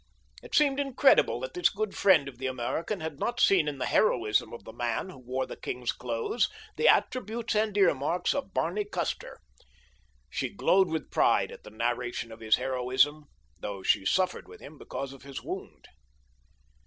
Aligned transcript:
It 0.41 0.55
seemed 0.55 0.79
incredible 0.79 1.39
that 1.41 1.53
this 1.53 1.69
good 1.69 1.95
friend 1.95 2.27
of 2.27 2.39
the 2.39 2.47
American 2.47 3.01
had 3.01 3.19
not 3.19 3.39
seen 3.39 3.67
in 3.67 3.77
the 3.77 3.85
heroism 3.85 4.51
of 4.51 4.63
the 4.63 4.73
man 4.73 5.11
who 5.11 5.19
wore 5.19 5.45
the 5.45 5.55
king's 5.55 5.91
clothes 5.91 6.49
the 6.75 6.87
attributes 6.87 7.53
and 7.55 7.77
ear 7.77 7.93
marks 7.93 8.33
of 8.33 8.51
Barney 8.51 8.83
Custer. 8.85 9.37
She 10.27 10.49
glowed 10.49 10.87
with 10.89 11.11
pride 11.11 11.51
at 11.51 11.61
the 11.61 11.69
narration 11.69 12.31
of 12.31 12.39
his 12.39 12.55
heroism, 12.55 13.25
though 13.59 13.83
she 13.83 14.03
suffered 14.03 14.47
with 14.47 14.59
him 14.59 14.79
because 14.79 15.13
of 15.13 15.21
his 15.21 15.43
wound. 15.43 15.87